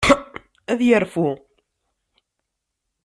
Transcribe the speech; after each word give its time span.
Ad 0.71 0.79
yerfu. 0.87 1.27